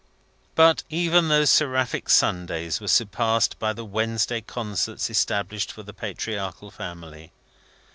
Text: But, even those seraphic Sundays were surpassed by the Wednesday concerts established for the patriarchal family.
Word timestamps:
But, 0.55 0.83
even 0.89 1.27
those 1.27 1.51
seraphic 1.51 2.09
Sundays 2.09 2.81
were 2.81 2.87
surpassed 2.87 3.59
by 3.59 3.71
the 3.71 3.85
Wednesday 3.85 4.41
concerts 4.41 5.11
established 5.11 5.71
for 5.71 5.83
the 5.83 5.93
patriarchal 5.93 6.71
family. 6.71 7.31